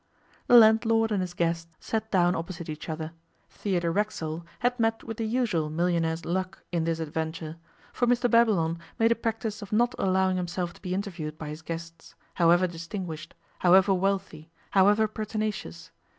The 0.47 0.55
landlord 0.57 1.11
and 1.11 1.21
his 1.21 1.35
guest 1.35 1.69
sat 1.79 2.09
down 2.09 2.33
opposite 2.35 2.69
each 2.69 2.89
other. 2.89 3.11
Theodore 3.51 3.91
Racksole 3.91 4.43
had 4.61 4.79
met 4.79 5.03
with 5.03 5.17
the 5.17 5.25
usual 5.25 5.69
millionaire's 5.69 6.25
luck 6.25 6.63
in 6.71 6.85
this 6.85 6.97
adventure, 6.97 7.57
for 7.93 8.07
Mr 8.07 8.27
Babylon 8.27 8.79
made 8.97 9.11
a 9.11 9.15
practice 9.15 9.61
of 9.61 9.71
not 9.71 9.93
allowing 9.99 10.37
himself 10.37 10.73
to 10.73 10.81
be 10.81 10.95
interviewed 10.95 11.37
by 11.37 11.49
his 11.49 11.61
guests, 11.61 12.15
however 12.33 12.65
distinguished, 12.65 13.35
however 13.59 13.93
wealthy, 13.93 14.49
however 14.71 15.07
pertinacious. 15.07 15.91